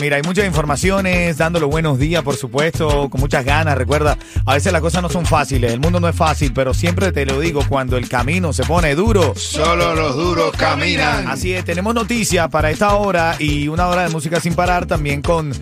Mira, 0.00 0.16
hay 0.16 0.22
muchas 0.22 0.46
informaciones, 0.46 1.36
dándole 1.36 1.66
buenos 1.66 1.98
días, 1.98 2.22
por 2.22 2.34
supuesto, 2.34 3.10
con 3.10 3.20
muchas 3.20 3.44
ganas. 3.44 3.76
Recuerda, 3.76 4.16
a 4.46 4.54
veces 4.54 4.72
las 4.72 4.80
cosas 4.80 5.02
no 5.02 5.10
son 5.10 5.26
fáciles, 5.26 5.70
el 5.70 5.80
mundo 5.80 6.00
no 6.00 6.08
es 6.08 6.16
fácil, 6.16 6.54
pero 6.54 6.72
siempre 6.72 7.12
te 7.12 7.26
lo 7.26 7.38
digo, 7.38 7.62
cuando 7.68 7.98
el 7.98 8.08
camino 8.08 8.54
se 8.54 8.64
pone 8.64 8.94
duro. 8.94 9.34
Solo 9.36 9.94
los 9.94 10.16
duros 10.16 10.52
caminan. 10.56 11.28
Así 11.28 11.52
es, 11.52 11.66
tenemos 11.66 11.94
noticias 11.94 12.48
para 12.48 12.70
esta 12.70 12.94
hora 12.94 13.36
y 13.38 13.68
una 13.68 13.86
hora 13.86 14.04
de 14.04 14.08
música 14.08 14.40
sin 14.40 14.54
parar 14.54 14.86
también 14.86 15.20
con 15.20 15.52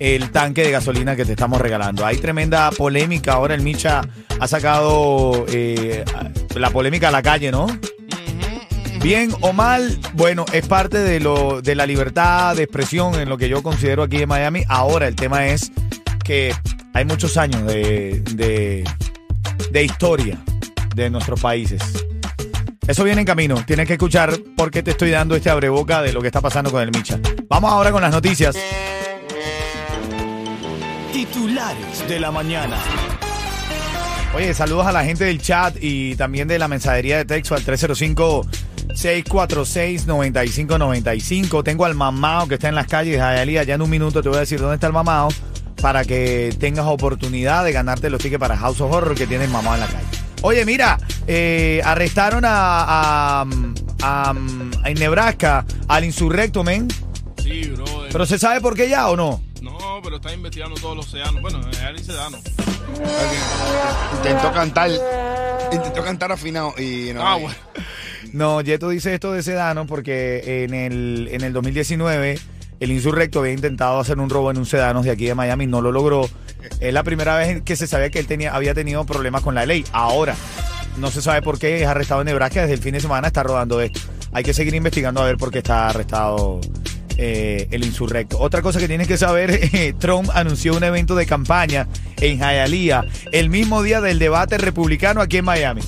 el 0.00 0.32
tanque 0.32 0.64
de 0.64 0.72
gasolina 0.72 1.14
que 1.14 1.24
te 1.24 1.32
estamos 1.32 1.60
regalando. 1.60 2.04
Hay 2.04 2.16
tremenda 2.16 2.72
polémica, 2.72 3.34
ahora 3.34 3.54
el 3.54 3.62
Micha 3.62 4.00
ha 4.40 4.48
sacado 4.48 5.46
eh, 5.48 6.04
la 6.56 6.70
polémica 6.70 7.08
a 7.08 7.12
la 7.12 7.22
calle, 7.22 7.52
¿no? 7.52 7.68
Bien 9.02 9.30
o 9.40 9.52
mal, 9.52 9.98
bueno, 10.14 10.44
es 10.52 10.66
parte 10.66 10.98
de 10.98 11.20
lo 11.20 11.62
de 11.62 11.74
la 11.74 11.86
libertad 11.86 12.56
de 12.56 12.64
expresión 12.64 13.14
en 13.14 13.28
lo 13.28 13.38
que 13.38 13.48
yo 13.48 13.62
considero 13.62 14.02
aquí 14.02 14.22
en 14.22 14.28
Miami. 14.28 14.64
Ahora 14.68 15.06
el 15.06 15.14
tema 15.14 15.46
es 15.46 15.70
que 16.24 16.54
hay 16.92 17.04
muchos 17.04 17.36
años 17.36 17.64
de, 17.66 18.22
de, 18.34 18.84
de 19.70 19.84
historia 19.84 20.38
de 20.94 21.10
nuestros 21.10 21.40
países. 21.40 21.82
Eso 22.86 23.04
viene 23.04 23.20
en 23.20 23.26
camino. 23.26 23.62
Tienes 23.66 23.86
que 23.86 23.94
escuchar 23.94 24.32
por 24.56 24.70
qué 24.70 24.82
te 24.82 24.92
estoy 24.92 25.10
dando 25.10 25.34
este 25.34 25.50
abreboca 25.50 26.02
de 26.02 26.12
lo 26.12 26.20
que 26.20 26.28
está 26.28 26.40
pasando 26.40 26.70
con 26.70 26.82
el 26.82 26.90
Micha. 26.90 27.18
Vamos 27.48 27.72
ahora 27.72 27.92
con 27.92 28.00
las 28.00 28.12
noticias. 28.12 28.56
Titulares 31.12 32.08
de 32.08 32.20
la 32.20 32.30
mañana. 32.30 32.78
Oye, 34.34 34.52
saludos 34.54 34.86
a 34.86 34.92
la 34.92 35.04
gente 35.04 35.24
del 35.24 35.40
chat 35.40 35.76
y 35.80 36.14
también 36.14 36.46
de 36.46 36.58
la 36.58 36.68
mensajería 36.68 37.16
de 37.16 37.24
texto 37.24 37.54
al 37.54 37.64
305 37.64 38.46
646-9595. 38.88 41.62
Tengo 41.64 41.84
al 41.84 41.94
mamao 41.94 42.48
que 42.48 42.54
está 42.54 42.68
en 42.68 42.74
las 42.74 42.86
calles 42.86 43.12
de 43.12 43.18
Hialeah. 43.18 43.64
Ya 43.64 43.74
en 43.74 43.82
un 43.82 43.90
minuto 43.90 44.22
te 44.22 44.28
voy 44.28 44.38
a 44.38 44.40
decir 44.40 44.60
dónde 44.60 44.74
está 44.76 44.86
el 44.86 44.92
mamao 44.92 45.28
para 45.80 46.04
que 46.04 46.54
tengas 46.58 46.86
oportunidad 46.86 47.64
de 47.64 47.72
ganarte 47.72 48.10
los 48.10 48.20
tickets 48.20 48.40
para 48.40 48.56
House 48.56 48.80
of 48.80 48.92
Horror 48.92 49.14
que 49.14 49.26
tiene 49.26 49.44
el 49.44 49.50
mamao 49.50 49.74
en 49.74 49.80
la 49.80 49.86
calle. 49.86 50.06
Oye, 50.42 50.64
mira, 50.64 50.98
eh, 51.26 51.80
arrestaron 51.84 52.44
a, 52.44 52.50
a, 52.50 53.42
a, 53.42 53.46
a- 54.30 54.34
en 54.88 54.94
Nebraska 54.98 55.64
al 55.88 56.04
insurrecto, 56.04 56.62
men. 56.62 56.88
Sí, 57.42 57.68
bro. 57.70 57.84
¿Pero 58.12 58.26
se 58.26 58.38
sabe 58.38 58.60
por 58.60 58.74
qué 58.76 58.88
ya 58.88 59.08
o 59.08 59.16
no? 59.16 59.42
No, 59.62 60.00
pero 60.02 60.16
está 60.16 60.32
investigando 60.32 60.76
todos 60.76 60.96
los 60.96 61.06
océanos. 61.08 61.40
Bueno, 61.42 61.60
él 61.88 62.04
Sedano. 62.04 62.38
Intentó 64.16 64.52
cantar. 64.52 64.90
Intentó 65.72 66.04
cantar 66.04 66.30
afinado 66.32 66.74
y 66.78 67.10
no. 67.12 67.26
Ah, 67.26 67.34
bueno. 67.36 67.54
No, 68.32 68.60
Yeto 68.60 68.88
dice 68.88 69.14
esto 69.14 69.32
de 69.32 69.42
Sedano 69.42 69.86
porque 69.86 70.64
en 70.64 70.74
el, 70.74 71.28
en 71.30 71.42
el 71.42 71.52
2019 71.52 72.38
el 72.80 72.92
insurrecto 72.92 73.40
había 73.40 73.52
intentado 73.52 73.98
hacer 73.98 74.18
un 74.18 74.28
robo 74.28 74.50
en 74.50 74.58
un 74.58 74.66
sedano 74.66 75.02
de 75.02 75.10
aquí 75.10 75.26
de 75.26 75.34
Miami, 75.34 75.66
no 75.66 75.80
lo 75.80 75.92
logró. 75.92 76.28
Es 76.80 76.92
la 76.92 77.02
primera 77.02 77.36
vez 77.36 77.62
que 77.62 77.76
se 77.76 77.86
sabía 77.86 78.10
que 78.10 78.18
él 78.18 78.26
tenía, 78.26 78.54
había 78.54 78.74
tenido 78.74 79.04
problemas 79.06 79.42
con 79.42 79.54
la 79.54 79.64
ley. 79.64 79.84
Ahora, 79.92 80.34
no 80.98 81.10
se 81.10 81.22
sabe 81.22 81.42
por 81.42 81.58
qué 81.58 81.82
es 81.82 81.86
arrestado 81.86 82.20
en 82.20 82.26
Nebraska, 82.26 82.62
desde 82.62 82.74
el 82.74 82.80
fin 82.80 82.92
de 82.92 83.00
semana 83.00 83.28
está 83.28 83.42
rodando 83.42 83.80
esto. 83.80 84.00
Hay 84.32 84.44
que 84.44 84.52
seguir 84.52 84.74
investigando 84.74 85.22
a 85.22 85.26
ver 85.26 85.36
por 85.36 85.50
qué 85.50 85.58
está 85.58 85.88
arrestado 85.88 86.60
eh, 87.16 87.68
el 87.70 87.84
insurrecto. 87.84 88.38
Otra 88.38 88.60
cosa 88.60 88.78
que 88.78 88.88
tienes 88.88 89.08
que 89.08 89.16
saber, 89.16 89.50
eh, 89.72 89.94
Trump 89.98 90.28
anunció 90.34 90.76
un 90.76 90.84
evento 90.84 91.14
de 91.14 91.24
campaña 91.24 91.88
en 92.20 92.38
Hialeah 92.38 93.06
el 93.32 93.48
mismo 93.48 93.82
día 93.82 94.00
del 94.00 94.18
debate 94.18 94.58
republicano 94.58 95.22
aquí 95.22 95.38
en 95.38 95.44
Miami. 95.46 95.82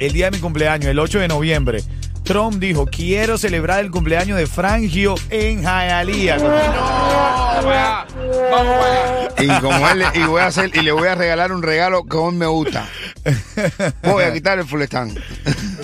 El 0.00 0.12
día 0.12 0.30
de 0.30 0.36
mi 0.36 0.38
cumpleaños, 0.38 0.90
el 0.90 0.98
8 0.98 1.20
de 1.20 1.28
noviembre, 1.28 1.84
Trump 2.24 2.58
dijo, 2.58 2.86
quiero 2.86 3.38
celebrar 3.38 3.80
el 3.80 3.90
cumpleaños 3.90 4.38
de 4.38 4.46
Frangio 4.46 5.14
en 5.30 5.60
Hialeah. 5.62 6.36
Allá. 6.36 8.06
Vamos 8.50 8.84
allá. 8.84 9.28
Y 9.38 9.60
como 9.60 9.88
él 9.88 10.04
y 10.14 10.22
voy 10.24 10.40
a 10.40 10.46
hacer 10.46 10.70
y 10.74 10.80
le 10.80 10.92
voy 10.92 11.08
a 11.08 11.14
regalar 11.14 11.52
un 11.52 11.62
regalo 11.62 12.04
que 12.04 12.16
a 12.16 12.30
mí 12.30 12.36
me 12.36 12.46
gusta. 12.46 12.88
Voy 14.02 14.24
a 14.24 14.32
quitar 14.32 14.58
el 14.58 14.66
full 14.66 14.82
stand. 14.82 15.18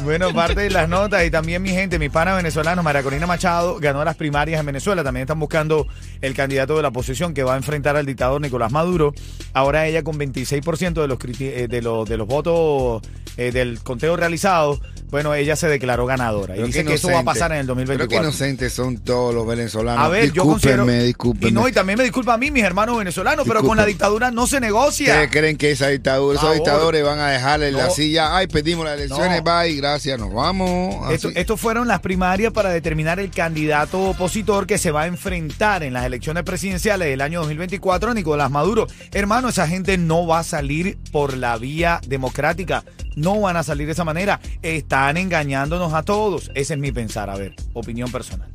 Bueno, 0.07 0.33
parte 0.35 0.61
de 0.63 0.71
las 0.71 0.89
notas 0.89 1.25
y 1.27 1.31
también 1.31 1.61
mi 1.63 1.71
gente, 1.71 1.99
mis 1.99 2.11
panas 2.11 2.37
venezolanos, 2.37 2.83
María 2.85 3.03
Corina 3.03 3.27
Machado 3.27 3.79
ganó 3.81 4.03
las 4.05 4.17
primarias 4.17 4.61
en 4.61 4.67
Venezuela. 4.67 5.05
También 5.05 5.23
están 5.23 5.39
buscando 5.39 5.87
el 6.23 6.33
candidato 6.35 6.77
de 6.77 6.83
la 6.83 6.89
oposición 6.89 7.35
que 7.35 7.43
va 7.43 7.55
a 7.55 7.57
enfrentar 7.57 7.97
al 7.97 8.07
dictador 8.07 8.41
Nicolás 8.41 8.73
Maduro. 8.73 9.13
Ahora 9.53 9.87
ella 9.87 10.03
con 10.03 10.17
26% 10.19 10.95
de 11.03 11.09
los, 11.09 11.19
criti- 11.19 11.53
eh, 11.55 11.69
de 11.69 11.83
los, 11.83 12.09
de 12.09 12.17
los 12.17 12.27
votos 12.27 13.03
eh, 13.37 13.53
del 13.53 13.81
conteo 13.81 14.17
realizado, 14.17 14.81
bueno, 15.11 15.35
ella 15.35 15.55
se 15.57 15.69
declaró 15.69 16.07
ganadora. 16.07 16.55
Y 16.55 16.57
Pero 16.57 16.67
dice 16.69 16.85
que 16.85 16.95
eso 16.95 17.11
va 17.11 17.21
a 17.21 17.23
pasar 17.23 17.53
en 17.53 17.59
el 17.59 17.67
Pero 17.67 17.75
qué 17.77 17.85
2024. 18.17 18.29
inocentes 18.29 18.73
son 18.73 18.99
todos 18.99 19.35
los 19.35 19.47
venezolanos. 19.47 20.05
A 20.05 20.09
ver, 20.09 20.33
yo 20.33 20.43
considero. 20.45 20.85
discúlpenme, 20.85 21.05
discúlpenme. 21.05 21.51
Y 21.51 21.53
no, 21.53 21.69
y 21.69 21.73
también 21.73 21.97
me 21.99 22.05
disculpa 22.05 22.35
a 22.35 22.39
mí, 22.39 22.51
mis 22.51 22.65
hermanos 22.65 22.99
venezolanos, 22.99 23.47
pero 23.47 23.63
con 23.63 23.77
la 23.77 23.85
dictadura 23.87 24.31
no 24.31 24.47
se 24.47 24.59
negocia. 24.61 25.09
¿Ustedes 25.13 25.31
creen 25.31 25.57
que 25.57 25.71
esa 25.71 25.89
dictadura, 25.89 26.39
esos 26.39 26.55
dictadores 26.55 27.05
van 27.05 27.19
a 27.21 27.29
dejarle 27.31 27.71
la 27.73 27.85
No. 27.85 27.91
silla? 27.91 28.37
Ay, 28.37 28.47
pedimos 28.49 28.85
las 28.85 28.95
elecciones, 28.99 29.43
No. 29.45 29.59
bye, 29.61 29.75
gracias, 29.77 29.96
nos 30.19 30.33
vamos. 30.33 31.11
Esto, 31.11 31.29
Así. 31.29 31.39
esto 31.39 31.57
fueron 31.57 31.89
las 31.89 32.01
primarias 32.01 32.53
para 32.53 32.71
determinar 32.71 33.19
el 33.19 33.31
candidato 33.31 34.11
opositor 34.11 34.67
que 34.67 34.79
se 34.79 34.91
va 34.91 35.03
a 35.03 35.07
enfrentar 35.07 35.83
en 35.83 35.93
las 35.93 36.05
elecciones 36.05 36.43
presidenciales 36.45 37.09
del 37.09 37.21
año 37.21 37.41
2024, 37.41 38.15
Nicolás 38.15 38.51
Maduro. 38.51 38.87
Hermano, 39.13 39.49
esa 39.49 39.67
gente 39.67 39.97
no 39.99 40.27
va 40.27 40.41
a 40.41 40.45
salir 40.45 40.99
por 41.13 41.37
la 41.37 41.57
vía 41.57 42.01
democrática. 42.07 42.85
No 43.17 43.41
van 43.41 43.57
a 43.57 43.63
salir 43.63 43.87
de 43.87 43.93
esa 43.93 44.05
manera. 44.05 44.41
Están 44.63 45.17
engañándonos 45.17 45.95
a 45.95 46.03
todos. 46.03 46.51
Ese 46.55 46.75
es 46.75 46.81
mi 46.81 46.93
pensar. 46.93 47.31
A 47.31 47.37
ver, 47.37 47.55
opinión 47.73 48.13
personal. 48.13 48.51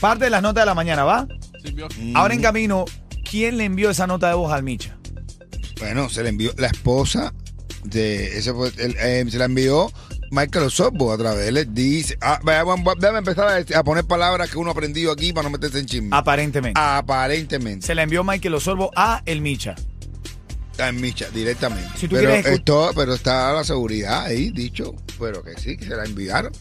Parte 0.00 0.24
de 0.24 0.30
las 0.30 0.42
notas 0.42 0.62
de 0.62 0.66
la 0.66 0.74
mañana, 0.74 1.04
¿va? 1.04 1.26
Ahora 2.14 2.34
en 2.34 2.42
camino, 2.42 2.84
¿quién 3.28 3.56
le 3.58 3.64
envió 3.64 3.90
esa 3.90 4.06
nota 4.06 4.28
de 4.28 4.34
voz 4.34 4.52
al 4.52 4.62
Micha? 4.62 4.96
Bueno, 5.78 6.08
se 6.10 6.22
le 6.22 6.30
envió 6.30 6.52
la 6.58 6.66
esposa 6.66 7.32
de 7.84 8.36
ese 8.38 8.50
el- 8.78 8.96
eh, 8.98 9.24
se 9.30 9.38
la 9.38 9.46
envió 9.46 9.90
Michael 10.30 10.66
Osorbo 10.66 11.12
a 11.12 11.18
través. 11.18 11.48
Él 11.48 11.54
le 11.54 11.64
dice, 11.64 12.16
ah, 12.20 12.38
vaya, 12.42 12.62
vamos, 12.64 12.84
vamos, 12.84 13.00
déjame 13.00 13.18
empezar 13.18 13.48
a, 13.48 13.78
a 13.78 13.84
poner 13.84 14.04
palabras 14.04 14.50
que 14.50 14.58
uno 14.58 14.70
ha 14.70 14.72
aprendido 14.72 15.12
aquí 15.12 15.32
para 15.32 15.44
no 15.44 15.50
meterse 15.50 15.78
en 15.80 15.86
chisme. 15.86 16.08
Aparentemente. 16.12 16.80
Aparentemente. 16.80 17.86
Se 17.86 17.94
la 17.94 18.02
envió 18.02 18.22
Michael 18.24 18.54
Osorbo 18.54 18.90
a 18.94 19.22
el 19.26 19.40
Micha. 19.40 19.74
Está 20.70 20.88
en 20.88 21.00
Micha, 21.00 21.28
directamente. 21.30 21.90
Si 21.96 22.08
tú 22.08 22.16
pero, 22.16 22.30
quieres 22.30 22.46
esto, 22.46 22.90
pero 22.94 23.14
está 23.14 23.52
la 23.52 23.64
seguridad 23.64 24.22
ahí, 24.24 24.50
dicho. 24.50 24.94
Pero 25.18 25.42
que 25.42 25.58
sí, 25.58 25.76
que 25.76 25.84
se 25.84 25.96
la 25.96 26.04
enviaron. 26.04 26.52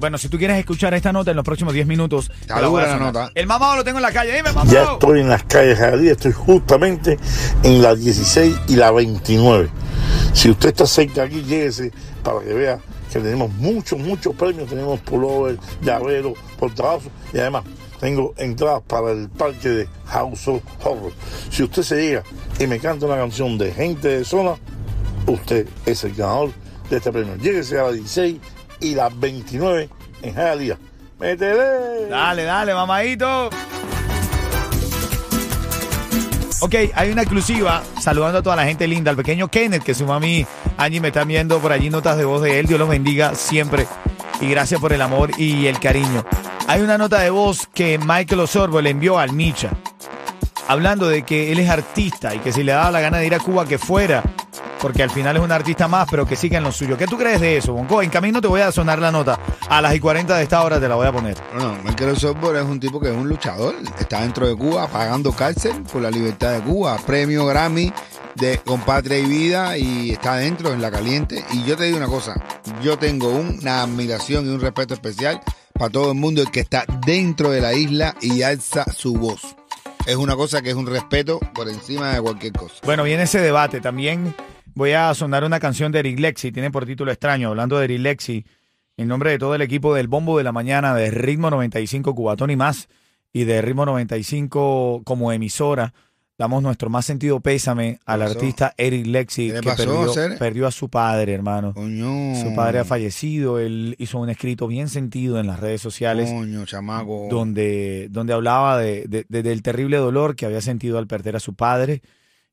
Bueno, 0.00 0.18
si 0.18 0.28
tú 0.28 0.38
quieres 0.38 0.58
escuchar 0.58 0.92
esta 0.94 1.12
nota 1.12 1.30
en 1.30 1.36
los 1.36 1.44
próximos 1.44 1.72
10 1.72 1.86
minutos, 1.86 2.30
Está 2.40 2.56
te 2.56 2.62
la 2.62 2.68
voy 2.68 2.82
a 2.82 2.86
dura 2.86 2.96
la 2.98 3.04
nota. 3.04 3.30
El 3.34 3.46
mamado 3.46 3.76
lo 3.76 3.84
tengo 3.84 3.98
en 3.98 4.02
la 4.02 4.12
calle. 4.12 4.32
Dime, 4.34 4.48
Ya 4.48 4.54
mamado. 4.54 4.92
estoy 4.94 5.20
en 5.20 5.28
las 5.28 5.44
calles 5.44 5.78
de 5.78 6.10
estoy 6.10 6.32
justamente 6.32 7.16
en 7.62 7.80
la 7.80 7.94
16 7.94 8.56
y 8.68 8.76
la 8.76 8.90
29. 8.90 9.68
Si 10.32 10.50
usted 10.50 10.70
está 10.70 10.86
cerca 10.86 11.22
aquí, 11.22 11.42
lléguese 11.42 11.92
para 12.24 12.40
que 12.40 12.52
vea 12.52 12.80
que 13.14 13.20
tenemos 13.20 13.52
muchos, 13.54 13.96
muchos 13.98 14.34
premios. 14.34 14.68
Tenemos 14.68 14.98
pullover, 15.00 15.56
llavero, 15.80 16.34
portavasos 16.58 17.12
y 17.32 17.38
además 17.38 17.64
tengo 18.00 18.34
entradas 18.36 18.82
para 18.88 19.12
el 19.12 19.28
parque 19.28 19.68
de 19.68 19.88
House 20.06 20.48
of 20.48 20.62
Horror. 20.82 21.12
Si 21.48 21.62
usted 21.62 21.82
se 21.82 21.96
llega 21.96 22.24
y 22.58 22.66
me 22.66 22.80
canta 22.80 23.06
una 23.06 23.16
canción 23.16 23.56
de 23.56 23.72
gente 23.72 24.08
de 24.08 24.24
zona, 24.24 24.56
usted 25.28 25.68
es 25.86 26.02
el 26.02 26.14
ganador 26.14 26.50
de 26.90 26.96
este 26.96 27.12
premio. 27.12 27.36
Lléguese 27.36 27.78
a 27.78 27.84
la 27.84 27.92
16 27.92 28.40
y 28.80 28.94
la 28.96 29.08
29 29.10 29.88
en 30.22 30.34
Jalía. 30.34 30.76
¡Métele! 31.20 32.08
Dale, 32.10 32.42
dale, 32.42 32.74
mamadito. 32.74 33.48
Ok, 36.60 36.74
hay 36.94 37.12
una 37.12 37.22
exclusiva 37.22 37.84
saludando 38.00 38.38
a 38.38 38.42
toda 38.42 38.56
la 38.56 38.64
gente 38.64 38.88
linda, 38.88 39.10
al 39.10 39.16
pequeño 39.16 39.48
Kenneth, 39.48 39.84
que 39.84 39.94
su 39.94 40.04
mami 40.04 40.44
Angie 40.84 41.00
me 41.00 41.08
está 41.08 41.24
viendo 41.24 41.60
por 41.60 41.72
allí 41.72 41.88
notas 41.88 42.18
de 42.18 42.26
voz 42.26 42.42
de 42.42 42.60
él. 42.60 42.66
Dios 42.66 42.78
los 42.78 42.88
bendiga 42.88 43.34
siempre. 43.34 43.86
Y 44.40 44.48
gracias 44.48 44.78
por 44.80 44.92
el 44.92 45.00
amor 45.00 45.30
y 45.38 45.66
el 45.66 45.80
cariño. 45.80 46.26
Hay 46.66 46.82
una 46.82 46.98
nota 46.98 47.20
de 47.20 47.30
voz 47.30 47.66
que 47.72 47.98
Michael 47.98 48.40
Osorbo 48.40 48.82
le 48.82 48.90
envió 48.90 49.18
al 49.18 49.32
Micha, 49.32 49.70
hablando 50.68 51.08
de 51.08 51.22
que 51.22 51.52
él 51.52 51.58
es 51.58 51.70
artista 51.70 52.34
y 52.34 52.38
que 52.40 52.52
si 52.52 52.62
le 52.62 52.72
daba 52.72 52.90
la 52.90 53.00
gana 53.00 53.18
de 53.18 53.26
ir 53.26 53.34
a 53.34 53.38
Cuba, 53.38 53.64
que 53.64 53.78
fuera. 53.78 54.22
Porque 54.78 55.02
al 55.02 55.08
final 55.08 55.36
es 55.36 55.42
un 55.42 55.52
artista 55.52 55.88
más, 55.88 56.06
pero 56.10 56.26
que 56.26 56.36
siga 56.36 56.58
en 56.58 56.64
lo 56.64 56.72
suyo. 56.72 56.98
¿Qué 56.98 57.06
tú 57.06 57.16
crees 57.16 57.40
de 57.40 57.56
eso, 57.56 57.72
Bonco? 57.72 58.02
En 58.02 58.10
camino 58.10 58.42
te 58.42 58.48
voy 58.48 58.60
a 58.60 58.70
sonar 58.70 58.98
la 58.98 59.10
nota. 59.10 59.38
A 59.70 59.80
las 59.80 59.94
y 59.94 60.00
40 60.00 60.36
de 60.36 60.42
esta 60.42 60.62
hora 60.62 60.78
te 60.78 60.86
la 60.86 60.96
voy 60.96 61.06
a 61.06 61.12
poner. 61.12 61.38
No, 61.54 61.78
Michael 61.82 62.18
Softball 62.18 62.56
es 62.56 62.64
un 62.64 62.78
tipo 62.78 63.00
que 63.00 63.08
es 63.08 63.16
un 63.16 63.26
luchador. 63.26 63.74
Está 63.98 64.20
dentro 64.20 64.46
de 64.46 64.54
Cuba 64.54 64.86
pagando 64.88 65.32
cárcel 65.32 65.82
por 65.90 66.02
la 66.02 66.10
libertad 66.10 66.52
de 66.52 66.60
Cuba. 66.60 66.98
Premio 67.06 67.46
Grammy 67.46 67.90
de 68.36 68.58
Compatria 68.58 69.18
y 69.18 69.26
Vida 69.26 69.78
y 69.78 70.10
está 70.10 70.34
adentro 70.34 70.72
en 70.72 70.82
la 70.82 70.90
caliente. 70.90 71.44
Y 71.52 71.64
yo 71.64 71.76
te 71.76 71.84
digo 71.84 71.96
una 71.96 72.06
cosa, 72.06 72.34
yo 72.82 72.98
tengo 72.98 73.28
una 73.28 73.82
admiración 73.82 74.46
y 74.46 74.48
un 74.48 74.60
respeto 74.60 74.94
especial 74.94 75.40
para 75.72 75.90
todo 75.90 76.12
el 76.12 76.18
mundo 76.18 76.44
que 76.52 76.60
está 76.60 76.84
dentro 77.04 77.50
de 77.50 77.60
la 77.60 77.74
isla 77.74 78.14
y 78.20 78.42
alza 78.42 78.84
su 78.92 79.14
voz. 79.14 79.56
Es 80.06 80.16
una 80.16 80.36
cosa 80.36 80.62
que 80.62 80.70
es 80.70 80.76
un 80.76 80.86
respeto 80.86 81.40
por 81.54 81.68
encima 81.68 82.14
de 82.14 82.20
cualquier 82.20 82.52
cosa. 82.52 82.74
Bueno, 82.84 83.04
viene 83.04 83.22
ese 83.22 83.40
debate. 83.40 83.80
También 83.80 84.34
voy 84.74 84.92
a 84.92 85.14
sonar 85.14 85.44
una 85.44 85.60
canción 85.60 85.92
de 85.92 86.00
Eric 86.00 86.20
Lexi, 86.20 86.52
tiene 86.52 86.70
por 86.70 86.84
título 86.84 87.10
extraño, 87.10 87.48
hablando 87.48 87.78
de 87.78 87.84
Eric 87.84 88.00
Lexi, 88.00 88.44
en 88.96 89.08
nombre 89.08 89.30
de 89.30 89.38
todo 89.38 89.54
el 89.54 89.62
equipo 89.62 89.94
del 89.94 90.08
Bombo 90.08 90.36
de 90.38 90.44
la 90.44 90.52
Mañana, 90.52 90.94
de 90.94 91.10
Ritmo 91.10 91.50
95 91.50 92.14
Cubatón 92.14 92.50
y 92.50 92.56
más, 92.56 92.88
y 93.32 93.44
de 93.44 93.62
Ritmo 93.62 93.86
95 93.86 95.02
como 95.04 95.32
emisora. 95.32 95.94
Damos 96.36 96.62
nuestro 96.64 96.90
más 96.90 97.06
sentido 97.06 97.38
pésame 97.38 98.00
al 98.06 98.20
pasó? 98.20 98.32
artista 98.32 98.74
Eric 98.76 99.06
Lexi, 99.06 99.46
¿Qué 99.48 99.52
le 99.54 99.60
que 99.60 99.68
pasó, 99.68 100.12
perdió, 100.14 100.38
perdió 100.38 100.66
a 100.66 100.72
su 100.72 100.88
padre, 100.88 101.32
hermano. 101.32 101.72
Coño. 101.74 102.34
Su 102.42 102.54
padre 102.56 102.80
ha 102.80 102.84
fallecido. 102.84 103.60
Él 103.60 103.94
hizo 104.00 104.18
un 104.18 104.28
escrito 104.30 104.66
bien 104.66 104.88
sentido 104.88 105.38
en 105.38 105.46
las 105.46 105.60
redes 105.60 105.80
sociales 105.80 106.28
Coño, 106.30 106.64
chamaco. 106.66 107.28
donde, 107.30 108.08
donde 108.10 108.32
hablaba 108.32 108.78
de, 108.78 109.04
de- 109.08 109.26
de- 109.28 109.42
del 109.44 109.62
terrible 109.62 109.96
dolor 109.98 110.34
que 110.34 110.44
había 110.46 110.60
sentido 110.60 110.98
al 110.98 111.06
perder 111.06 111.36
a 111.36 111.40
su 111.40 111.54
padre 111.54 112.02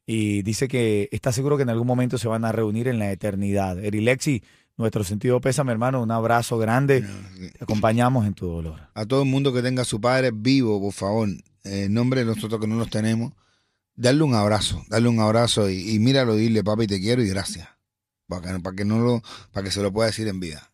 y 0.06 0.44
dice 0.44 0.68
que 0.68 1.10
está 1.12 1.32
seguro 1.32 1.58
que 1.58 1.64
en 1.64 1.70
algún 1.70 1.88
momento 1.88 2.20
se 2.20 2.28
van 2.28 2.46
a 2.46 2.52
reunir 2.52 2.88
en 2.88 3.00
la 3.00 3.12
eternidad. 3.12 3.84
Erilexi, 3.84 4.44
nuestro 4.78 5.04
sentido 5.04 5.42
pésame, 5.42 5.72
hermano, 5.72 6.04
un 6.04 6.12
abrazo 6.12 6.60
grande. 6.60 7.02
Te 7.02 7.64
acompañamos 7.64 8.28
en 8.28 8.36
tu 8.36 8.46
dolor. 8.46 8.80
A 8.94 9.08
todo 9.08 9.24
el 9.24 9.30
mundo 9.30 9.52
que 9.52 9.64
tenga 9.64 9.82
a 9.82 9.86
su 9.86 10.00
padre 10.00 10.30
vivo, 10.32 10.80
por 10.80 10.94
favor, 10.94 11.30
en 11.64 11.94
nombre 11.96 12.20
de 12.22 12.28
nosotros 12.28 12.62
que 12.62 12.68
no 12.68 12.76
los 12.76 12.90
tenemos, 12.92 13.34
darle 14.02 14.24
un 14.24 14.34
abrazo, 14.34 14.84
darle 14.88 15.10
un 15.10 15.20
abrazo 15.20 15.70
y, 15.70 15.92
y 15.92 16.00
míralo, 16.00 16.36
dile, 16.36 16.64
papi, 16.64 16.88
te 16.88 17.00
quiero 17.00 17.22
y 17.22 17.30
gracias. 17.30 17.70
Para 18.28 18.54
que, 18.54 18.60
para 18.60 18.76
que 18.76 18.86
no 18.86 19.00
lo, 19.00 19.22
para 19.52 19.64
que 19.64 19.72
se 19.72 19.82
lo 19.82 19.92
pueda 19.92 20.08
decir 20.08 20.28
en 20.28 20.40
vida. 20.40 20.72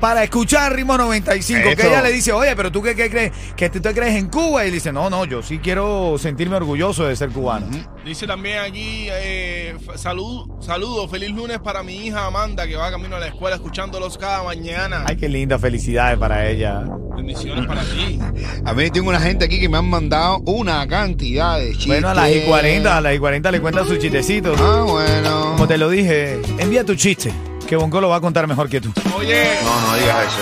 para 0.00 0.22
escuchar 0.24 0.74
Ritmo 0.74 0.96
95. 0.96 1.70
Que 1.76 1.86
ella 1.86 2.02
le 2.02 2.12
dice, 2.12 2.32
oye, 2.32 2.54
pero 2.56 2.70
tú 2.70 2.82
qué, 2.82 2.94
qué 2.94 3.10
crees, 3.10 3.32
que 3.56 3.70
tú 3.70 3.80
te 3.80 3.92
crees 3.92 4.16
en 4.16 4.28
Cuba. 4.28 4.64
Y 4.64 4.68
él 4.68 4.74
dice, 4.74 4.92
no, 4.92 5.10
no, 5.10 5.24
yo 5.24 5.42
sí 5.42 5.58
quiero 5.58 6.16
sentirme 6.18 6.56
orgulloso 6.56 7.06
de 7.06 7.16
ser 7.16 7.30
cubano. 7.30 7.66
Dice 8.04 8.26
también 8.26 8.58
aquí, 8.58 9.08
eh, 9.10 9.76
salud, 9.96 10.46
saludos, 10.60 11.10
feliz 11.10 11.30
lunes 11.30 11.58
para 11.58 11.82
mi 11.82 12.06
hija 12.06 12.26
Amanda 12.26 12.66
que 12.66 12.76
va 12.76 12.90
camino 12.90 13.16
a 13.16 13.20
la 13.20 13.28
escuela 13.28 13.56
escuchándolos 13.56 14.18
cada 14.18 14.42
mañana. 14.42 15.04
Ay, 15.06 15.16
qué 15.16 15.28
linda, 15.28 15.58
felicidades 15.58 16.18
para 16.18 16.48
ella. 16.48 16.84
Bendiciones 17.16 17.66
para 17.66 17.82
ti. 17.82 18.18
A 18.64 18.74
mí 18.74 18.90
tengo 18.90 19.08
una 19.08 19.20
gente 19.20 19.44
aquí 19.44 19.60
que 19.60 19.68
me 19.68 19.78
han 19.78 19.88
mandado 19.88 20.38
una 20.46 20.86
cantidad 20.86 21.58
de 21.58 21.70
chistes. 21.72 21.86
Bueno, 21.86 22.08
a 22.08 22.14
las 22.14 22.30
y 22.30 22.40
40, 22.40 22.96
a 22.96 23.00
las 23.00 23.14
y 23.14 23.18
40 23.18 23.50
le 23.50 23.60
cuenta 23.60 23.84
su 23.84 23.96
chistecito. 23.96 24.54
Ah, 24.58 24.84
bueno. 24.86 25.52
Como 25.52 25.68
te 25.68 25.78
lo 25.78 25.88
dije, 25.88 26.40
envía 26.58 26.84
tu 26.84 26.94
chiste, 26.94 27.32
que 27.74 27.82
Bonco 27.82 28.00
lo 28.00 28.08
va 28.08 28.16
a 28.16 28.20
contar 28.20 28.46
mejor 28.46 28.68
que 28.68 28.80
tú. 28.80 28.92
Oye, 29.16 29.58
No, 29.64 29.80
no 29.80 29.96
digas 29.96 30.26
eso. 30.28 30.38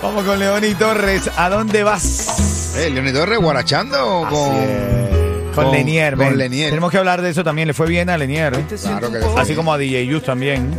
Vamos 0.02 0.24
con 0.24 0.38
Leoni 0.38 0.74
Torres. 0.74 1.30
¿A 1.36 1.50
dónde 1.50 1.82
vas? 1.84 2.74
Eh, 2.78 2.88
Leoni 2.90 3.12
Torres 3.12 3.38
guarachando 3.38 4.24
Así 4.26 4.34
con... 4.34 4.54
es. 4.56 5.54
Con, 5.54 5.64
con- 5.66 5.72
Lenier, 5.72 6.16
con. 6.16 6.36
Lenier. 6.38 6.70
Tenemos 6.70 6.90
que 6.90 6.96
hablar 6.98 7.20
de 7.22 7.30
eso 7.30 7.44
también. 7.44 7.68
Le 7.68 7.74
fue 7.74 7.86
bien 7.86 8.08
a 8.10 8.16
Lenier. 8.16 8.54
¿eh? 8.54 8.64
Claro 8.80 9.10
que 9.12 9.18
Así 9.18 9.48
bien. 9.48 9.56
como 9.56 9.72
a 9.74 9.78
DJ 9.78 10.06
Yus 10.06 10.22
también. 10.24 10.70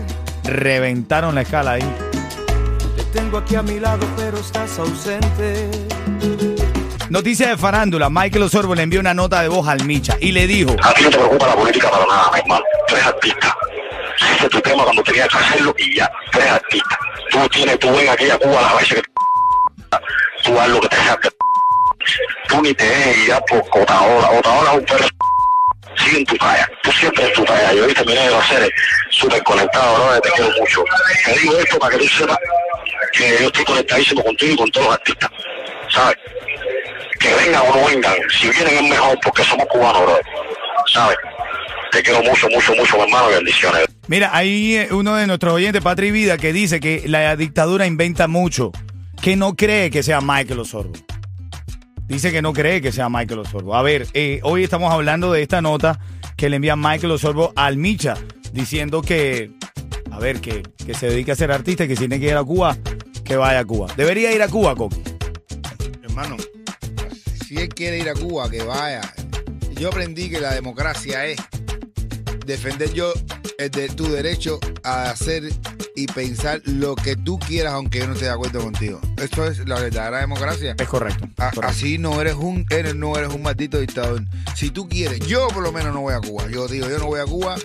Reventaron 0.44 1.36
la 1.36 1.42
escala 1.42 1.74
ahí. 1.74 1.84
Te 2.96 3.04
tengo 3.20 3.38
aquí 3.38 3.56
a 3.56 3.62
mi 3.62 3.80
lado, 3.80 4.06
pero 4.18 4.38
estás 4.40 4.78
ausente. 4.80 5.70
Noticia 7.10 7.50
de 7.50 7.58
farándula. 7.58 8.10
Michael 8.10 8.44
Osorbo 8.44 8.74
le 8.76 8.82
envió 8.84 9.00
una 9.00 9.14
nota 9.14 9.42
de 9.42 9.48
voz 9.48 9.68
al 9.68 9.84
Micha 9.86 10.18
y 10.20 10.32
le 10.32 10.48
dijo: 10.48 10.76
A 10.84 10.94
ti 10.94 11.04
no 11.04 11.10
te 11.12 11.18
preocupa 11.18 11.48
la 11.48 11.56
política 11.56 11.90
para 11.92 12.06
nada, 12.08 12.32
mi 12.34 12.40
hermano. 12.40 12.64
Tú 12.88 12.96
eres 12.96 13.08
artista. 13.08 13.58
Es 14.32 14.50
tu 14.50 14.62
tema 14.62 14.84
cuando 14.84 15.04
tenías 15.04 15.28
que 15.30 15.38
hacerlo 15.38 15.76
y 15.78 15.96
ya. 15.96 16.12
Tú 16.32 16.40
eres 16.40 16.52
artista. 16.52 17.00
Tú 17.32 17.50
tienes, 17.50 17.80
tú 17.80 17.96
ven 17.96 18.10
aquí 18.10 18.30
a 18.30 18.38
Cuba 18.38 18.62
las 18.62 18.76
veces 18.78 19.02
que 19.02 19.02
tú 20.44 20.60
haz 20.60 20.70
lo 20.70 20.82
que 20.82 20.90
te 20.90 20.96
saque. 20.98 21.30
Tú 22.48 22.62
ni 22.62 22.74
te 22.74 22.84
dejes 22.84 23.18
ir 23.18 23.36
por 23.50 23.82
Otaola. 23.82 24.30
Otaola 24.32 24.72
es 24.72 24.78
un 24.78 24.86
perro. 24.86 25.08
Sigue 25.98 26.18
en 26.20 26.26
tu 26.26 26.36
talla. 26.38 26.70
Tú 26.84 26.92
siempre 26.92 27.26
en 27.26 27.34
tu 27.34 27.44
talla. 27.46 27.74
Yo 27.74 27.86
hoy 27.86 27.94
terminé 27.94 28.30
de 28.30 28.36
hacer 28.36 28.72
súper 29.10 29.42
conectado, 29.44 29.98
¿no? 29.98 30.22
Te 30.22 30.30
quiero 30.32 30.52
mucho. 30.60 30.84
Te 31.26 31.40
digo 31.40 31.58
esto 31.58 31.80
para 31.80 31.98
que 31.98 32.04
tú 32.04 32.08
sepas 32.10 32.38
que 33.14 33.38
yo 33.40 33.48
estoy 33.48 33.66
conectadísimo 33.66 34.24
contigo 34.24 34.54
y 34.54 34.58
con 34.58 34.72
todos 34.72 34.88
los 34.88 34.96
artistas. 34.96 35.30
¿Sabes? 35.90 36.18
que 37.26 37.34
vengan 37.34 37.62
o 37.62 37.76
no 37.76 37.88
vengan, 37.88 38.16
si 38.30 38.50
vienen 38.50 38.76
es 38.76 38.84
mejor 38.84 39.18
porque 39.24 39.44
somos 39.44 39.66
cubanos. 39.68 40.20
¿Sabes? 40.94 41.18
Te 41.92 42.04
quiero 42.04 42.22
mucho, 42.24 42.48
mucho, 42.50 42.76
mucho, 42.76 42.98
mi 42.98 43.04
hermano, 43.04 43.30
bendiciones. 43.30 43.85
Mira, 44.08 44.30
hay 44.36 44.76
eh, 44.76 44.90
uno 44.92 45.16
de 45.16 45.26
nuestros 45.26 45.54
oyentes, 45.54 45.82
Patri 45.82 46.12
Vida, 46.12 46.38
que 46.38 46.54
dice 46.54 46.80
que 46.80 47.04
la 47.08 47.36
dictadura 47.36 47.88
inventa 47.88 48.28
mucho, 48.28 48.72
que 49.22 49.36
no 49.36 49.56
cree 49.56 49.90
que 49.90 50.04
sea 50.04 50.22
Michael 50.22 50.60
Osorbo. 50.60 50.94
Dice 52.08 52.32
que 52.32 52.44
no 52.44 52.54
cree 52.54 52.82
que 52.82 52.92
sea 52.92 53.10
Michael 53.10 53.40
Osorbo. 53.40 53.76
A 53.76 53.82
ver, 53.82 54.08
eh, 54.14 54.40
hoy 54.44 54.64
estamos 54.64 54.94
hablando 54.94 55.32
de 55.32 55.42
esta 55.42 55.60
nota 55.62 56.00
que 56.38 56.50
le 56.50 56.58
envía 56.58 56.76
Michael 56.76 57.12
Osorbo 57.14 57.52
al 57.56 57.78
Micha, 57.78 58.16
diciendo 58.54 59.02
que, 59.02 59.52
a 60.12 60.20
ver, 60.20 60.40
que, 60.40 60.62
que 60.86 60.94
se 60.94 61.10
dedique 61.10 61.32
a 61.32 61.36
ser 61.36 61.52
artista 61.52 61.86
y 61.86 61.88
que 61.88 61.96
si 61.96 62.02
tiene 62.02 62.20
que 62.20 62.28
ir 62.28 62.38
a 62.38 62.44
Cuba, 62.44 62.78
que 63.24 63.38
vaya 63.38 63.60
a 63.60 63.66
Cuba. 63.66 63.88
Debería 63.98 64.32
ir 64.32 64.44
a 64.44 64.48
Cuba, 64.48 64.76
Coqui. 64.76 65.02
Hermano, 66.04 66.38
si 67.44 67.58
él 67.58 67.70
quiere 67.70 67.98
ir 67.98 68.10
a 68.10 68.14
Cuba, 68.14 68.52
que 68.52 68.62
vaya. 68.62 69.02
Yo 69.80 69.90
aprendí 69.90 70.30
que 70.30 70.40
la 70.40 70.54
democracia 70.54 71.26
es 71.26 71.38
defender 72.46 72.94
yo 72.94 73.12
de, 73.58 73.90
tu 73.90 74.08
derecho 74.12 74.60
a 74.84 75.10
hacer 75.10 75.44
y 75.96 76.08
pensar 76.08 76.62
lo 76.66 76.96
que 76.96 77.16
tú 77.16 77.40
quieras, 77.40 77.74
aunque 77.74 78.00
yo 78.00 78.08
no 78.08 78.14
esté 78.14 78.26
de 78.26 78.32
acuerdo 78.32 78.60
contigo. 78.62 79.00
Esto 79.18 79.46
es 79.48 79.66
la 79.68 79.80
verdadera 79.80 80.20
democracia. 80.20 80.76
Es 80.78 80.88
correcto. 80.88 81.26
A- 81.38 81.52
correcto. 81.52 81.62
así 81.68 81.98
no 81.98 82.20
eres 82.22 82.36
un 82.36 82.66
eres, 82.70 82.96
no 82.96 83.16
eres 83.18 83.34
un 83.34 83.42
maldito 83.42 83.80
dictador. 83.80 84.24
Si 84.56 84.70
tú 84.72 84.88
quieres, 84.90 85.20
yo 85.22 85.48
por 85.50 85.64
lo 85.64 85.72
menos 85.72 85.94
no 85.94 86.02
voy 86.02 86.14
a 86.14 86.20
Cuba. 86.20 86.48
Yo 86.50 86.68
digo, 86.68 86.90
yo 86.90 87.00
no 87.00 87.06
voy 87.08 87.20
a 87.22 87.26
Cuba 87.26 87.56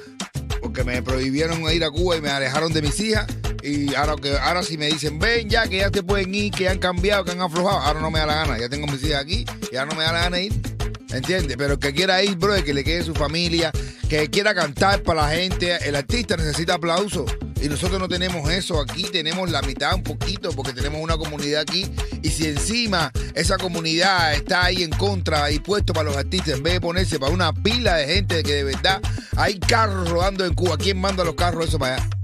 porque 0.61 0.85
me 0.85 1.03
prohibieron 1.03 1.61
ir 1.73 1.85
a 1.85 1.91
Cuba 1.91 2.17
y 2.17 2.21
me 2.21 2.31
alejaron 2.31 2.73
de 2.73 2.83
mis 2.83 2.99
hijas. 3.01 3.27
Y 3.63 3.95
ahora 3.95 4.17
que 4.17 4.39
ahora 4.39 4.63
si 4.63 4.79
me 4.79 4.87
dicen, 4.87 5.19
ven 5.19 5.51
ya, 5.51 5.67
que 5.69 5.79
ya 5.79 5.91
te 5.91 6.03
pueden 6.03 6.35
ir, 6.35 6.51
que 6.53 6.69
han 6.69 6.79
cambiado, 6.79 7.25
que 7.25 7.33
han 7.33 7.41
aflojado, 7.43 7.79
ahora 7.79 8.01
no 8.01 8.11
me 8.11 8.19
da 8.21 8.27
la 8.27 8.35
gana. 8.37 8.59
Ya 8.59 8.69
tengo 8.69 8.87
mis 8.87 9.03
hijas 9.03 9.23
aquí 9.23 9.45
y 9.71 9.77
ahora 9.77 9.91
no 9.91 9.99
me 9.99 10.05
da 10.05 10.13
la 10.13 10.21
gana 10.21 10.41
ir. 10.41 10.53
¿Entiendes? 11.13 11.57
Pero 11.57 11.79
que 11.79 11.93
quiera 11.93 12.23
ir, 12.23 12.37
bro, 12.37 12.63
que 12.65 12.73
le 12.73 12.85
quede 12.85 13.03
su 13.03 13.15
familia, 13.15 13.73
que 14.09 14.29
quiera 14.31 14.55
cantar 14.55 15.03
para 15.03 15.23
la 15.23 15.31
gente. 15.31 15.77
El 15.87 15.97
artista 15.97 16.37
necesita 16.37 16.75
aplauso. 16.75 17.27
Y 17.61 17.69
nosotros 17.69 18.01
no 18.01 18.09
tenemos 18.09 18.51
eso 18.51 18.81
aquí, 18.81 19.03
tenemos 19.05 19.51
la 19.51 19.61
mitad 19.61 19.95
un 19.95 20.03
poquito, 20.03 20.51
porque 20.53 20.73
tenemos 20.73 21.03
una 21.03 21.19
comunidad 21.19 21.61
aquí. 21.63 21.87
Y 22.23 22.31
si 22.31 22.47
encima 22.47 23.13
esa 23.35 23.59
comunidad 23.59 24.33
está 24.35 24.65
ahí 24.65 24.83
en 24.83 24.91
contra 24.91 25.51
y 25.51 25.59
puesto 25.59 25.93
para 25.93 26.09
los 26.09 26.17
artistas, 26.17 26.55
en 26.55 26.63
vez 26.63 26.75
de 26.75 26.81
ponerse 26.81 27.19
para 27.19 27.33
una 27.33 27.53
pila 27.53 27.97
de 27.97 28.15
gente 28.15 28.43
que 28.43 28.55
de 28.55 28.65
verdad 28.65 29.03
hay 29.37 29.59
carros 29.59 30.09
rodando 30.09 30.47
en 30.47 30.55
Cuba, 30.55 30.79
¿quién 30.79 30.99
manda 30.99 31.23
los 31.23 31.35
carros 31.35 31.69
eso 31.69 31.79
para 31.79 31.97
allá? 31.97 32.20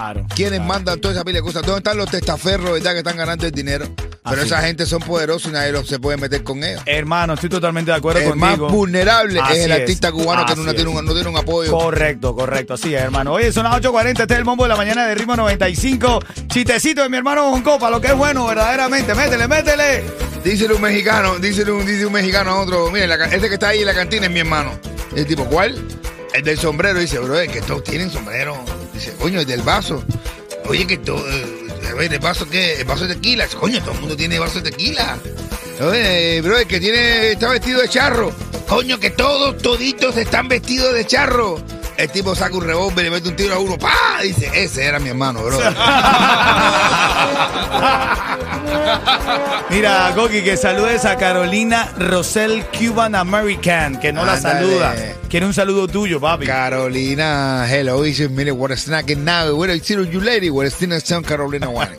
Claro. 0.00 0.26
¿Quiénes 0.34 0.58
Claro, 0.60 0.64
mandan 0.72 1.00
toda 1.00 1.14
esa 1.14 1.24
pila 1.24 1.38
de 1.38 1.42
cosas? 1.42 1.62
¿Dónde 1.62 1.78
están 1.78 1.96
los 1.98 2.10
testaferros, 2.10 2.72
verdad, 2.72 2.92
que 2.92 2.98
están 2.98 3.16
ganando 3.18 3.44
el 3.46 3.52
dinero? 3.52 3.86
Pero 3.96 4.36
Así 4.42 4.46
esa 4.46 4.60
es. 4.60 4.66
gente 4.66 4.86
son 4.86 5.00
poderosos 5.02 5.50
y 5.50 5.52
nadie 5.54 5.72
los, 5.72 5.86
se 5.88 5.98
puede 5.98 6.16
meter 6.18 6.42
con 6.42 6.62
ellos. 6.62 6.82
Hermano, 6.86 7.34
estoy 7.34 7.48
totalmente 7.50 7.90
de 7.90 7.96
acuerdo 7.98 8.20
El 8.20 8.36
más 8.36 8.50
contigo. 8.58 8.68
vulnerable 8.68 9.40
Así 9.40 9.58
es 9.58 9.64
el 9.64 9.72
es, 9.72 9.80
artista 9.80 10.12
cubano 10.12 10.44
que 10.46 10.54
no 10.56 10.62
así 10.62 10.74
tiene, 10.74 10.90
es. 10.90 10.96
un, 10.98 11.04
no 11.04 11.12
tiene 11.14 11.28
un 11.28 11.36
apoyo. 11.36 11.70
Correcto, 11.70 12.34
correcto, 12.34 12.76
sí, 12.76 12.94
hermano. 12.94 13.32
Oye, 13.32 13.50
son 13.52 13.64
las 13.64 13.74
8.40, 13.80 14.20
este 14.22 14.34
es 14.34 14.38
el 14.38 14.44
bombo 14.44 14.64
de 14.64 14.68
la 14.70 14.76
mañana 14.76 15.06
de 15.06 15.14
Ritmo 15.14 15.36
95. 15.36 16.20
Chistecito 16.48 17.02
de 17.02 17.08
mi 17.08 17.16
hermano 17.16 17.50
Bonco, 17.50 17.78
para 17.78 17.90
lo 17.96 18.00
que 18.00 18.08
es 18.08 18.14
bueno, 18.16 18.46
verdaderamente. 18.46 19.14
Métele, 19.14 19.48
métele. 19.48 20.04
Dísele 20.44 20.74
un 20.74 20.80
mexicano, 20.82 21.38
dísele 21.38 21.72
un, 21.72 21.84
dice 21.86 22.06
un 22.06 22.12
mexicano 22.12 22.50
a 22.52 22.60
otro, 22.60 22.90
mire, 22.90 23.06
la 23.06 23.18
ca- 23.18 23.26
este 23.26 23.48
que 23.48 23.54
está 23.54 23.68
ahí 23.68 23.80
en 23.80 23.86
la 23.86 23.94
cantina 23.94 24.26
es 24.26 24.32
mi 24.32 24.40
hermano. 24.40 24.72
El 25.14 25.26
tipo, 25.26 25.44
¿cuál? 25.46 25.74
El 26.32 26.44
del 26.44 26.58
sombrero, 26.58 27.00
dice, 27.00 27.18
bro, 27.18 27.36
que 27.52 27.60
todos 27.62 27.84
tienen 27.84 28.10
sombrero. 28.10 28.56
Dice, 28.94 29.14
coño, 29.18 29.40
el 29.40 29.46
del 29.46 29.62
vaso. 29.62 30.02
Oye, 30.68 30.86
que 30.86 30.98
todo, 30.98 31.18
eh, 31.28 31.68
a 31.98 32.02
¿el 32.02 32.18
vaso 32.20 32.48
qué? 32.48 32.80
El 32.80 32.84
vaso 32.84 33.06
de 33.06 33.14
tequila. 33.14 33.46
Coño, 33.48 33.80
todo 33.80 33.92
el 33.92 34.00
mundo 34.00 34.16
tiene 34.16 34.38
vaso 34.38 34.60
de 34.60 34.70
tequila. 34.70 35.18
Oye, 35.80 36.40
bro, 36.42 36.56
que 36.68 36.78
tiene, 36.78 37.32
está 37.32 37.48
vestido 37.48 37.80
de 37.80 37.88
charro. 37.88 38.32
Coño, 38.68 39.00
que 39.00 39.10
todos, 39.10 39.60
toditos 39.60 40.16
están 40.16 40.48
vestidos 40.48 40.94
de 40.94 41.04
charro. 41.04 41.60
El 42.00 42.08
tipo 42.08 42.34
saca 42.34 42.56
un 42.56 42.64
revólver 42.64 43.04
y 43.04 43.10
le 43.10 43.10
mete 43.10 43.28
un 43.28 43.36
tiro 43.36 43.54
a 43.54 43.58
uno. 43.58 43.76
¡Pah! 43.76 44.22
Dice, 44.22 44.50
ese 44.54 44.86
era 44.86 44.98
mi 44.98 45.10
hermano, 45.10 45.42
bro. 45.42 45.58
Mira, 49.68 50.10
Goki, 50.12 50.40
que 50.40 50.56
saludes 50.56 51.04
a 51.04 51.16
Carolina 51.18 51.92
Rosell 51.98 52.64
Cuban 52.72 53.14
American, 53.14 54.00
que 54.00 54.14
no 54.14 54.24
la 54.24 54.40
saluda. 54.40 54.94
Quiere 55.28 55.44
un 55.44 55.52
saludo 55.52 55.88
tuyo, 55.88 56.18
papi. 56.18 56.46
Carolina, 56.46 57.66
hello, 57.70 58.02
dice, 58.02 58.30
mire, 58.30 58.52
what 58.52 58.72
a 58.72 58.78
snack 58.78 59.14
now, 59.18 59.54
what 59.54 59.68
a 59.68 59.76
you 59.76 60.20
lady, 60.22 60.48
what 60.48 60.66
a 60.66 60.70
snack 60.70 61.04
sound 61.04 61.26
Carolina 61.26 61.68
One. 61.68 61.90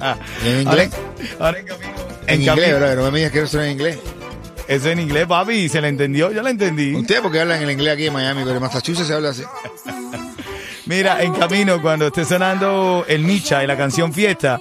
¿En 0.42 0.62
inglés? 0.62 0.88
ahora 1.38 1.58
en 1.58 1.66
camino. 1.66 1.90
En 2.26 2.40
inglés, 2.40 2.78
bro, 2.78 2.94
no 2.94 3.10
me 3.10 3.18
digas 3.18 3.32
que 3.32 3.42
es 3.42 3.52
en 3.52 3.72
inglés. 3.72 3.98
Eso 4.70 4.88
en 4.88 5.00
inglés, 5.00 5.26
papi, 5.26 5.52
y 5.52 5.68
se 5.68 5.80
le 5.80 5.88
entendió, 5.88 6.30
yo 6.30 6.42
la 6.42 6.50
entendí. 6.50 6.94
Ustedes 6.94 7.20
porque 7.22 7.40
hablan 7.40 7.60
el 7.60 7.72
inglés 7.72 7.94
aquí 7.94 8.06
en 8.06 8.12
Miami, 8.12 8.42
pero 8.44 8.54
en 8.54 8.62
Massachusetts 8.62 9.08
se 9.08 9.14
habla 9.14 9.30
así. 9.30 9.42
Mira, 10.86 11.20
en 11.22 11.34
camino, 11.34 11.82
cuando 11.82 12.06
esté 12.06 12.24
sonando 12.24 13.04
el 13.08 13.24
Micha 13.24 13.64
y 13.64 13.66
la 13.66 13.76
canción 13.76 14.12
Fiesta, 14.12 14.60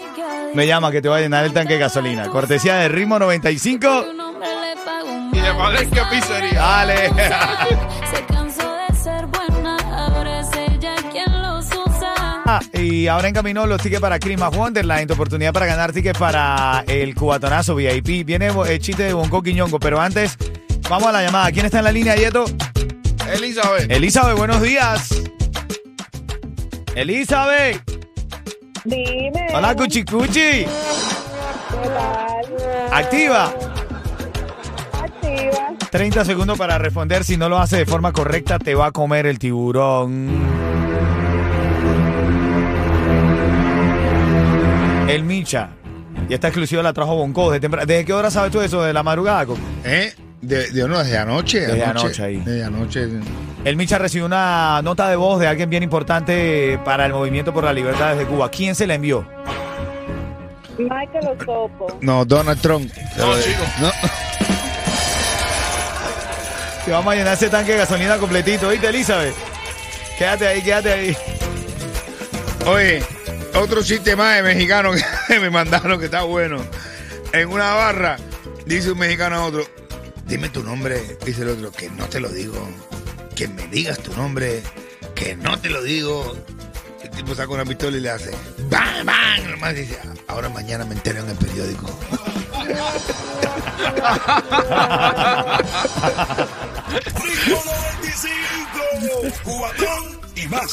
me 0.56 0.66
llama 0.66 0.92
que 0.92 1.04
te 1.04 1.10
va 1.10 1.18
a 1.18 1.20
llenar 1.20 1.46
el 1.46 1.54
tanque 1.54 1.74
de 1.74 1.82
gasolina. 1.82 2.28
Cortesía 2.28 2.78
de 2.78 2.89
Ritmo 2.89 3.20
95. 3.20 4.06
Y 5.32 5.39
de 5.39 5.51
Valencia 5.51 6.10
Pizzería. 6.10 6.60
Dale. 6.60 7.12
Y 12.74 13.08
ahora 13.08 13.27
en 13.27 13.34
camino 13.34 13.65
los 13.65 13.82
tickets 13.82 14.01
para 14.01 14.20
Christmas 14.20 14.56
Wonderland, 14.56 15.08
tu 15.08 15.13
oportunidad 15.13 15.53
para 15.53 15.65
ganar 15.65 15.91
tickets 15.91 16.18
para 16.18 16.84
el 16.88 17.13
cubatonazo 17.13 17.75
VIP. 17.75 18.25
Viene 18.25 18.48
el 18.68 18.79
chiste 18.79 19.03
de 19.03 19.13
Bonco 19.13 19.41
Quiñongo, 19.44 19.79
pero 19.79 20.00
antes 20.00 20.38
vamos 20.89 21.08
a 21.08 21.12
la 21.12 21.24
llamada. 21.24 21.51
¿Quién 21.51 21.65
está 21.65 21.79
en 21.79 21.86
la 21.86 21.91
línea, 21.91 22.15
Yeto? 22.15 22.46
Elizabeth. 23.34 23.91
Elizabeth, 23.91 24.38
buenos 24.38 24.62
días. 24.62 25.22
Elizabeth. 26.96 27.82
Dime. 28.86 29.48
Hola, 29.53 29.75
Cuchi 29.75 30.03
Cuchi. 30.03 30.65
¿Qué 30.65 30.68
tal? 31.84 32.94
Activa. 32.94 33.53
Activa. 34.94 35.75
30 35.91 36.25
segundos 36.25 36.58
para 36.58 36.77
responder. 36.77 37.24
Si 37.24 37.38
no 37.38 37.50
lo 37.50 37.60
hace 37.60 37.77
de 37.77 37.86
forma 37.86 38.12
correcta, 38.12 38.58
te 38.58 38.75
va 38.75 38.88
a 38.88 38.91
comer 38.91 39.27
el 39.27 39.38
tiburón. 39.38 41.18
El 45.10 45.24
Micha. 45.24 45.70
Y 46.28 46.34
esta 46.34 46.48
exclusiva 46.50 46.84
la 46.84 46.94
trajo 46.94 47.16
Bonco. 47.16 47.51
¿Desde, 47.51 47.68
¿Desde 47.68 48.06
qué 48.06 48.13
hora 48.13 48.30
sabes 48.30 48.51
tú 48.51 48.62
eso? 48.62 48.84
¿De 48.84 48.94
la 48.94 49.04
madrugada? 49.04 49.46
Coco? 49.46 49.60
¿Eh? 49.84 50.13
De, 50.42 50.70
de, 50.72 50.88
no, 50.88 51.00
desde 51.00 51.18
anoche. 51.18 51.60
Desde 51.62 51.84
anoche 51.84 52.24
ahí. 52.24 52.38
Desde 52.38 52.63
anoche. 52.63 53.08
El 53.66 53.75
Micha 53.75 53.98
recibió 53.98 54.25
una 54.25 54.82
nota 54.82 55.10
de 55.10 55.16
voz 55.16 55.39
de 55.39 55.48
alguien 55.48 55.70
bien 55.70 55.84
importante 55.84 56.80
para 56.86 57.06
el 57.06 57.13
movimiento 57.13 57.54
por 57.54 57.63
la 57.63 57.74
libertad 57.74 58.16
de 58.16 58.25
Cuba. 58.25 58.50
¿Quién 58.50 58.75
se 58.75 58.88
la 58.88 58.96
envió? 58.96 59.25
Michael 60.78 61.28
Osopo. 61.38 61.98
No, 62.01 62.24
Donald 62.24 62.62
Trump. 62.62 62.89
No, 63.18 63.38
chico. 63.39 63.63
No. 63.82 63.92
Te 66.86 66.92
vamos 66.92 67.13
a 67.13 67.16
llenar 67.18 67.34
ese 67.34 67.50
tanque 67.50 67.74
de 67.74 67.80
gasolina 67.80 68.18
completito. 68.18 68.70
¿Viste, 68.70 68.88
Elizabeth? 68.88 69.36
Quédate 70.18 70.48
ahí, 70.48 70.62
quédate 70.62 70.94
ahí. 70.94 71.18
Oye, 72.66 73.04
otro 73.56 73.84
chiste 73.84 74.15
más 74.15 74.36
de 74.38 74.44
mexicano 74.44 74.91
que 75.27 75.39
me 75.39 75.50
mandaron 75.50 76.00
que 76.00 76.06
está 76.06 76.24
bueno. 76.24 76.63
En 77.32 77.50
una 77.50 77.74
barra, 77.74 78.18
dice 78.65 78.91
un 78.91 79.00
mexicano 79.00 79.36
a 79.38 79.46
otro, 79.46 79.65
dime 80.25 80.50
tu 80.50 80.63
nombre, 80.63 81.18
dice 81.25 81.44
el 81.44 81.50
otro, 81.50 81.72
que 81.72 81.89
no 81.89 82.08
te 82.08 82.20
lo 82.20 82.29
digo. 82.29 82.68
Que 83.36 83.48
me 83.48 83.68
digas 83.68 84.00
tu 84.00 84.13
nombre, 84.15 84.62
que 85.15 85.36
no 85.36 85.60
te 85.60 85.70
lo 85.70 85.82
digo. 85.82 86.38
El 87.03 87.10
tipo 87.12 87.36
saca 87.36 87.53
una 87.53 87.65
pistola 87.65 87.98
y 87.98 88.01
le 88.01 88.10
hace, 88.10 88.32
¡bang, 88.70 89.06
bang! 89.06 89.50
Nomás 89.50 89.75
dice, 89.75 89.98
ahora 90.27 90.50
mañana 90.50 90.86
me 90.86 90.96
entero 90.96 91.20
en 91.24 91.29
el 91.29 91.38
periódico. 91.38 91.88
Ritmo 97.24 97.62
95, 97.65 99.44
Cubatón 99.44 100.20
y 100.36 100.48
más. 100.48 100.72